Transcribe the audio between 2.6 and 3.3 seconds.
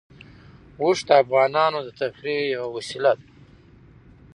وسیله ده.